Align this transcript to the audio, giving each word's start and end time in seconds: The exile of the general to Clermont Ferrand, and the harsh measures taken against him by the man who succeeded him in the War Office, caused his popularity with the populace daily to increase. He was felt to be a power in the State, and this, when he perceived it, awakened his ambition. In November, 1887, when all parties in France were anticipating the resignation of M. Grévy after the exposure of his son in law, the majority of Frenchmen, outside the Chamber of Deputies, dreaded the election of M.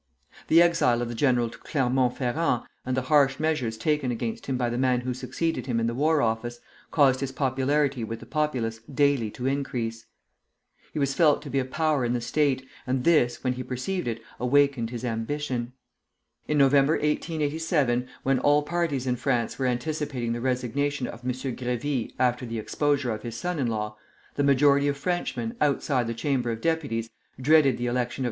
The 0.47 0.63
exile 0.63 1.03
of 1.03 1.09
the 1.09 1.13
general 1.13 1.51
to 1.51 1.59
Clermont 1.59 2.17
Ferrand, 2.17 2.63
and 2.87 2.97
the 2.97 3.03
harsh 3.03 3.39
measures 3.39 3.77
taken 3.77 4.09
against 4.09 4.47
him 4.47 4.57
by 4.57 4.67
the 4.67 4.77
man 4.79 5.01
who 5.01 5.13
succeeded 5.13 5.67
him 5.67 5.79
in 5.79 5.85
the 5.85 5.93
War 5.93 6.23
Office, 6.23 6.59
caused 6.89 7.19
his 7.19 7.31
popularity 7.31 8.03
with 8.03 8.19
the 8.19 8.25
populace 8.25 8.79
daily 8.91 9.29
to 9.29 9.45
increase. 9.45 10.07
He 10.91 10.97
was 10.97 11.13
felt 11.13 11.43
to 11.43 11.51
be 11.51 11.59
a 11.59 11.65
power 11.65 12.03
in 12.03 12.13
the 12.13 12.19
State, 12.19 12.65
and 12.87 13.03
this, 13.03 13.43
when 13.43 13.53
he 13.53 13.61
perceived 13.61 14.07
it, 14.07 14.23
awakened 14.39 14.89
his 14.89 15.05
ambition. 15.05 15.73
In 16.47 16.57
November, 16.57 16.93
1887, 16.93 18.07
when 18.23 18.39
all 18.39 18.63
parties 18.63 19.05
in 19.05 19.17
France 19.17 19.59
were 19.59 19.67
anticipating 19.67 20.33
the 20.33 20.41
resignation 20.41 21.05
of 21.05 21.23
M. 21.23 21.29
Grévy 21.31 22.13
after 22.17 22.43
the 22.47 22.57
exposure 22.57 23.11
of 23.13 23.21
his 23.21 23.37
son 23.37 23.59
in 23.59 23.67
law, 23.67 23.95
the 24.33 24.41
majority 24.43 24.87
of 24.87 24.97
Frenchmen, 24.97 25.55
outside 25.61 26.07
the 26.07 26.15
Chamber 26.15 26.49
of 26.49 26.59
Deputies, 26.59 27.11
dreaded 27.39 27.77
the 27.77 27.85
election 27.85 28.15
of 28.15 28.19
M. 28.19 28.19